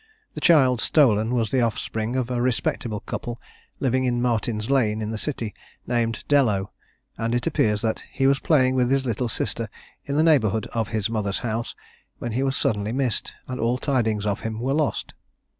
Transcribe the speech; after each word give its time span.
The 0.33 0.41
child 0.41 0.81
stolen 0.81 1.35
was 1.35 1.51
the 1.51 1.61
offspring 1.61 2.15
of 2.15 2.31
a 2.31 2.41
respectable 2.41 3.01
couple 3.01 3.39
living 3.79 4.03
in 4.03 4.19
Martin's 4.19 4.71
lane, 4.71 4.99
in 4.99 5.11
the 5.11 5.17
City, 5.19 5.53
named 5.85 6.23
Dellow; 6.27 6.71
and 7.19 7.35
it 7.35 7.45
appears 7.45 7.83
that 7.83 8.03
he 8.11 8.25
was 8.25 8.39
playing 8.39 8.73
with 8.73 8.89
his 8.89 9.05
little 9.05 9.29
sister 9.29 9.69
in 10.03 10.15
the 10.15 10.23
neighbourhood 10.23 10.65
of 10.73 10.87
his 10.87 11.07
mother's 11.07 11.37
house, 11.45 11.75
when 12.17 12.31
he 12.31 12.41
was 12.41 12.57
suddenly 12.57 12.91
missed, 12.91 13.33
and 13.47 13.59
all 13.59 13.77
tidings 13.77 14.25
of 14.25 14.39
him 14.39 14.59
were 14.59 14.73
lost. 14.73 15.13